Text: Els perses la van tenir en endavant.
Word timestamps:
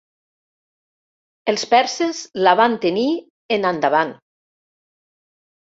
Els 1.53 1.67
perses 1.75 2.23
la 2.49 2.57
van 2.63 2.79
tenir 2.87 3.07
en 3.59 3.71
endavant. 3.75 4.17